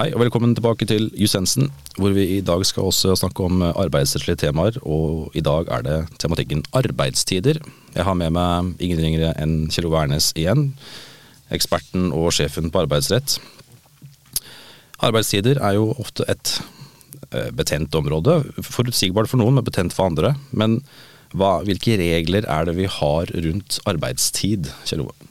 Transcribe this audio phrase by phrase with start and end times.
[0.00, 1.66] Hei og velkommen tilbake til Jusensen,
[2.00, 4.78] hvor vi i dag skal også snakke om arbeidsrettslige temaer.
[4.80, 7.60] Og i dag er det tematikken arbeidstider.
[7.92, 10.70] Jeg har med meg ingen ringere enn Kjell Ove Ernes igjen.
[11.52, 13.36] Eksperten og sjefen på arbeidsrett.
[15.04, 16.56] Arbeidstider er jo ofte et
[17.34, 18.40] eh, betent område.
[18.56, 20.32] Forutsigbart for noen, men betent for andre.
[20.48, 20.80] Men
[21.36, 25.29] hva, hvilke regler er det vi har rundt arbeidstid, Kjell Ove?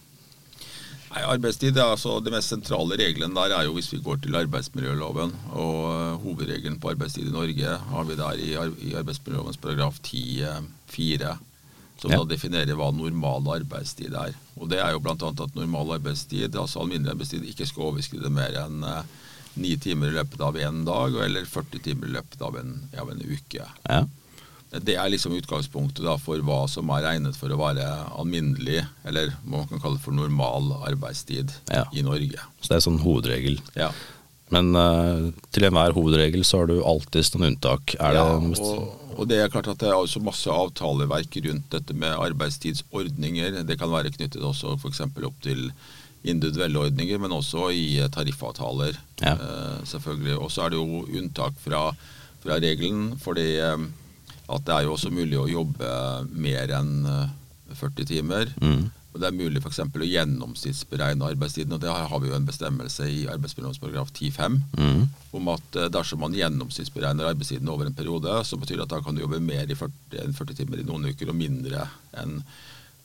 [1.10, 4.38] Nei, Arbeidstid er altså Det mest sentrale reglene der er jo hvis vi går til
[4.38, 5.34] arbeidsmiljøloven.
[5.52, 8.52] og uh, Hovedregelen på arbeidstid i Norge har vi der i,
[8.90, 11.34] i arbeidsmiljølovens paragraf 10-4,
[12.02, 12.20] som ja.
[12.20, 14.38] da definerer hva normal arbeidstid er.
[14.60, 15.16] Og Det er jo bl.a.
[15.16, 19.02] at normal arbeidstid, altså alminnelig arbeidstid, ikke skal overskride mer enn uh,
[19.60, 23.10] ni timer i løpet av en dag, eller 40 timer i løpet av en, av
[23.10, 23.66] en uke.
[23.90, 24.04] Ja.
[24.70, 27.88] Det er liksom utgangspunktet da, for hva som er regnet for å være
[28.22, 31.88] alminnelig, eller hva man kan kalle for normal arbeidstid ja.
[31.90, 32.38] i Norge.
[32.62, 33.58] Så det er sånn hovedregel.
[33.80, 33.90] Ja.
[34.54, 37.96] Men uh, til enhver hovedregel så har du alltid noen unntak.
[37.98, 41.70] Er ja, det og, og, det er klart at det er også masse avtaleverk rundt
[41.74, 43.62] dette med arbeidstidsordninger.
[43.66, 45.02] Det kan være knyttet også f.eks.
[45.06, 45.70] opp til
[46.30, 48.98] individuelle ordninger, men også i tariffavtaler.
[49.22, 49.34] Ja.
[49.34, 50.38] Uh, selvfølgelig.
[50.38, 51.88] Og så er det jo unntak fra,
[52.44, 53.16] fra regelen.
[53.22, 53.90] fordi uh,
[54.50, 55.90] at det er jo også mulig å jobbe
[56.34, 56.96] mer enn
[57.70, 58.54] 40 eh, timer.
[58.62, 58.88] Mm.
[59.10, 59.80] Og Det er mulig f.eks.
[59.82, 61.74] å gjennomsnittsberegne arbeidstiden.
[61.74, 65.04] og Det har vi jo en bestemmelse i arbeidsmiljølovsparagraf 10-5 mm.
[65.38, 69.02] om at eh, dersom man gjennomsnittsberegner arbeidstiden over en periode, så betyr det at da
[69.06, 71.90] kan du jobbe mer enn 40, 40 timer i noen uker og mindre
[72.22, 72.40] enn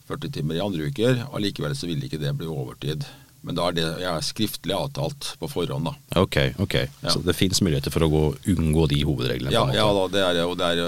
[0.09, 1.25] 40 timer i andre uker.
[1.33, 3.07] Allikevel så vil ikke det bli overtid.
[3.45, 5.89] Men da er det jeg er skriftlig avtalt på forhånd.
[5.89, 6.21] da.
[6.21, 6.77] Ok, ok.
[7.03, 7.13] Ja.
[7.13, 9.53] Så det finnes muligheter for å gå, unngå de hovedreglene?
[9.53, 10.85] Ja, ja da, det er, er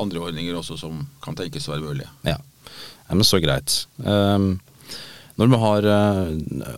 [0.00, 2.10] andre ordninger også som kan tenkes å være mulige.
[2.26, 2.38] Ja.
[2.38, 3.84] ja, men så greit.
[3.98, 4.56] Um,
[5.38, 6.32] når vi har uh,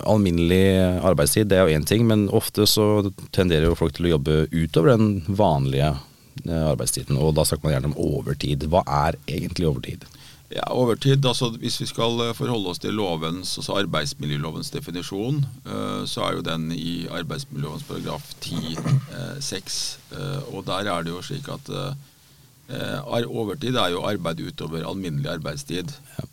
[0.05, 0.63] alminnelig
[1.01, 4.43] arbeidstid, det er jo én ting, men ofte så tenderer jo folk til å jobbe
[4.53, 7.17] utover den vanlige uh, arbeidstiden.
[7.17, 8.67] Og da snakker man gjerne om overtid.
[8.69, 10.05] Hva er egentlig overtid?
[10.51, 15.37] Ja, Overtid, altså Hvis vi skal eh, forholde oss til lovens, altså arbeidsmiljølovens definisjon,
[16.03, 19.77] så er jo den i arbeidsmiljølovens paragraf 10-6.
[20.51, 21.71] og der er det jo slik at
[22.71, 25.91] overtid er jo arbeid utover alminnelig arbeidstid.
[26.17, 26.27] Ja.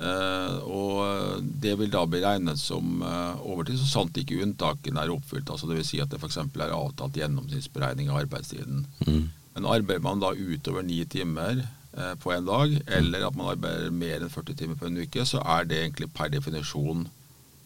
[0.00, 5.12] Uh, og det vil da bli regnet som uh, overtid, så sant ikke unntakene er
[5.12, 5.50] oppfylt.
[5.52, 5.90] altså Dvs.
[5.92, 6.38] Si at det f.eks.
[6.40, 8.86] er avtalt gjennomsnittsberegning av arbeidstiden.
[9.04, 9.26] Mm.
[9.54, 11.60] Men arbeider man da utover ni timer
[11.98, 12.86] uh, på en dag, mm.
[12.96, 16.08] eller at man arbeider mer enn 40 timer på en uke, så er det egentlig
[16.16, 17.04] per definisjon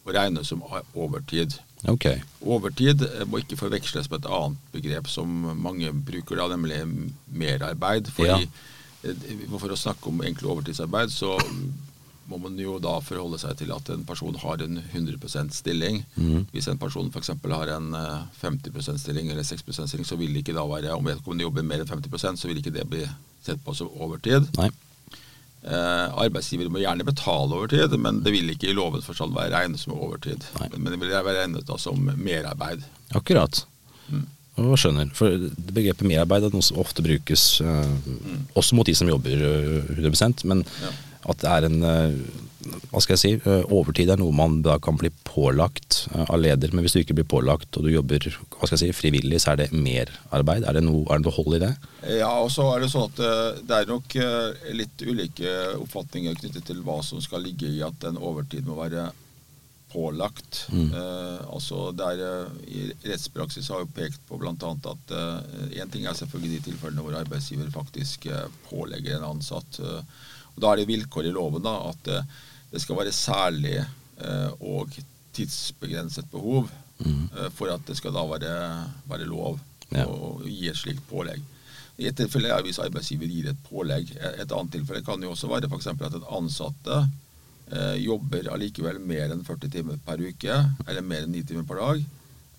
[0.05, 1.55] å regne som overtid.
[1.91, 2.23] Okay.
[2.41, 5.29] Overtid må ikke forveksles med et annet begrep som
[5.61, 6.81] mange bruker, da, nemlig
[7.29, 8.09] merarbeid.
[8.15, 8.71] Fordi, ja.
[9.05, 11.37] Eh, for å snakke om egentlig overtidsarbeid, så
[12.31, 16.01] må man jo da forholde seg til at en person har en 100% stilling.
[16.17, 16.47] Mm.
[16.55, 17.35] Hvis en person f.eks.
[17.53, 17.91] har en
[18.41, 21.67] 50 eh, stilling eller 6% stilling, så vil det ikke da være Om vedkommende jobber
[21.67, 23.05] mer enn 50% så vil ikke det bli
[23.45, 24.49] sett på som overtid.
[24.57, 24.71] Nei.
[25.65, 29.81] Eh, arbeidsgiver må gjerne betale overtid, men det vil ikke i lovens forstand være regnet
[29.81, 30.45] som overtid.
[30.59, 30.69] Nei.
[30.77, 32.85] Men det vil være regnet da som merarbeid.
[33.17, 33.63] Akkurat.
[34.11, 34.27] Mm.
[34.59, 35.09] Jeg skjønner.
[35.17, 38.43] For begrepet merarbeid er noe som ofte brukes eh, mm.
[38.61, 40.93] også mot de som jobber 100 eh, men ja.
[41.25, 44.79] At det er en uh, hva skal jeg si, eh, overtid er noe man da
[44.81, 46.73] kan bli pålagt eh, av leder.
[46.73, 49.53] Men hvis du ikke blir pålagt og du jobber hva skal jeg si, frivillig, så
[49.53, 50.65] er det merarbeid.
[50.65, 51.75] Er det noe, er det noe hold i det?
[52.23, 54.17] Ja, og så er det sånn at eh, det er nok
[54.81, 55.53] litt ulike
[55.83, 59.11] oppfatninger knyttet til hva som skal ligge i at en overtid må være
[59.95, 60.67] pålagt.
[60.73, 60.91] Mm.
[60.95, 62.23] Eh, altså der,
[62.67, 64.55] I rettspraksis har jo pekt på bl.a.
[64.55, 69.81] at én eh, ting er selvfølgelig de tilfellene hvor arbeidsgiver faktisk eh, pålegger en ansatt.
[70.55, 72.11] Og Da er det vilkår i loven da, at
[72.75, 74.91] det skal være særlig eh, og
[75.35, 77.29] tidsbegrenset behov mm.
[77.39, 78.55] eh, for at det skal da være,
[79.11, 79.61] være lov
[79.91, 80.07] ja.
[80.07, 81.43] å gi et slikt pålegg.
[82.03, 84.11] I et tilfelle er hvis arbeidsgiver gir et pålegg.
[84.19, 85.93] Et annet tilfelle kan jo også være f.eks.
[85.95, 87.05] at den ansatte
[87.71, 90.59] eh, jobber allikevel mer enn 40 timer per uke,
[90.89, 92.05] eller mer enn 9 timer per dag.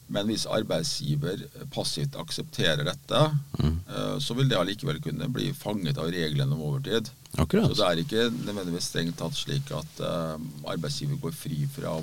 [0.08, 1.40] Men hvis arbeidsgiver
[1.74, 3.22] passivt aksepterer dette,
[3.58, 3.78] mm.
[3.90, 7.10] uh, så vil det allikevel kunne bli fanget av reglene om overtid.
[7.42, 7.72] Akkurat.
[7.72, 10.36] Så det er ikke nødvendigvis strengt tatt slik at uh,
[10.70, 11.96] arbeidsgiver går fri fra,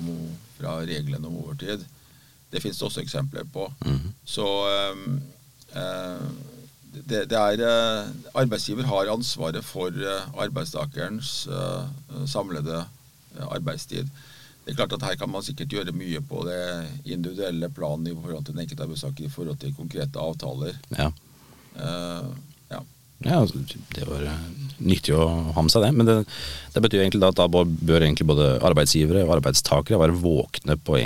[0.57, 1.85] fra, reglene om overtid.
[2.51, 3.69] Det finnes det også eksempler på.
[3.87, 4.11] Mm.
[4.27, 4.49] Så
[4.91, 5.15] um,
[5.77, 6.27] uh,
[6.93, 9.95] det, det, er Arbeidsgiver har ansvaret for
[10.37, 11.47] arbeidstakerens
[12.29, 12.83] samlede
[13.49, 14.11] arbeidstid.
[14.63, 16.61] Det er klart at Her kan man sikkert gjøre mye på det
[17.03, 20.77] individuelle planet i forhold til den enkelte arbeidstaker i forhold til konkrete avtaler.
[20.95, 21.09] Ja.
[21.75, 22.29] Uh,
[22.71, 22.79] ja.
[23.25, 23.59] ja altså,
[23.95, 24.43] det var eh,
[24.79, 25.25] nyttig å
[25.55, 25.93] ha med seg det.
[25.97, 26.17] Men det,
[26.75, 31.01] det betyr egentlig at da bør egentlig både arbeidsgivere og arbeidstakere være våkne på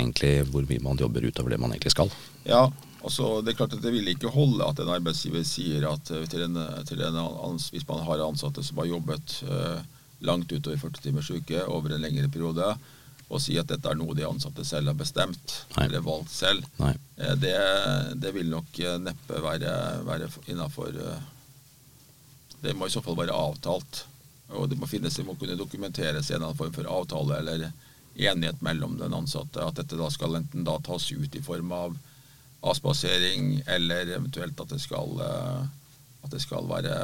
[0.52, 2.14] hvor mye man jobber utover det man egentlig skal.
[2.46, 2.68] Ja,
[2.98, 6.26] Altså, det er klart at det vil ikke holde at en arbeidsgiver sier at eh,
[6.30, 6.58] til en,
[6.88, 9.78] til en ans, hvis man har ansatte som har jobbet uh,
[10.26, 12.72] langt utover 40 timers uke over en lengre periode,
[13.28, 15.86] og si at dette er noe de ansatte selv har bestemt Nei.
[15.86, 16.94] eller valgt selv, uh,
[17.36, 17.56] det,
[18.22, 19.74] det, vil nok uh, neppe være,
[20.08, 20.96] være innafor
[22.58, 24.00] Det må i så fall være avtalt.
[24.58, 27.36] Og det må finnes, det må kunne dokumenteres i en eller annen form for avtale
[27.38, 27.68] eller
[28.18, 29.62] enighet mellom den ansatte.
[29.62, 31.94] At dette da skal enten da tas ut i form av
[32.66, 35.20] avspasering, eller eventuelt at det skal,
[36.24, 36.96] at det skal være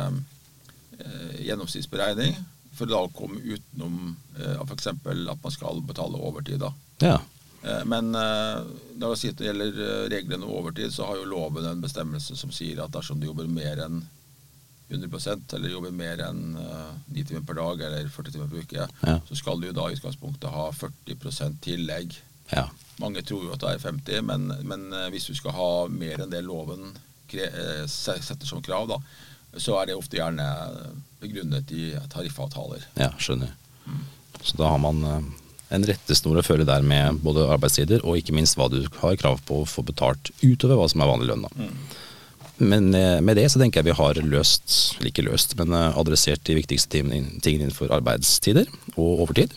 [0.98, 2.34] eh, gjennomsnittsberegning.
[2.74, 4.90] For da å komme utenom eh, f.eks.
[4.90, 5.06] at
[5.44, 6.60] man skal betale overtid.
[6.62, 6.72] da.
[7.02, 7.20] Ja.
[7.62, 8.66] Eh, men eh,
[9.00, 12.94] når det gjelder reglene om overtid, så har jo loven en bestemmelse som sier at
[12.94, 14.02] dersom du jobber mer enn
[14.90, 18.84] 100% eller jobber mer enn ni uh, timer per dag eller 40 timer per uke,
[18.84, 19.14] ja.
[19.26, 22.12] så skal du da i utgangspunktet ha 40% tillegg.
[22.52, 22.66] Ja.
[23.00, 26.30] Mange tror jo at det er 50, men, men hvis du skal ha mer enn
[26.30, 26.92] det loven
[27.90, 29.00] setter som krav, da,
[29.56, 30.44] så er det ofte gjerne
[31.22, 32.84] begrunnet i tariffavtaler.
[33.00, 33.54] Ja, skjønner.
[33.86, 34.04] Mm.
[34.42, 35.02] Så da har man
[35.74, 39.40] en rettesnor å føre der med både arbeidstider og ikke minst hva du har krav
[39.48, 41.46] på å få betalt utover hva som er vanlig lønn.
[41.56, 41.72] Mm.
[42.62, 47.00] Men med det så tenker jeg vi har løst, ikke løst, men adressert de viktigste
[47.00, 49.56] tingene innenfor arbeidstider og overtid.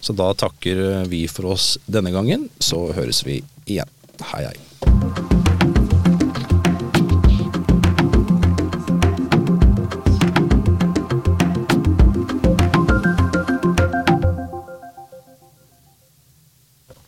[0.00, 3.90] Så da takker vi for oss denne gangen, så høres vi igjen.
[4.32, 5.39] Hei hei.